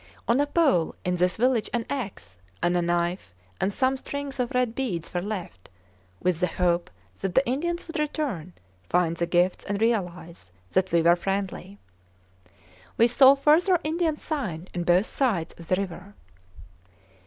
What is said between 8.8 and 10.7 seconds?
find the gifts, and realize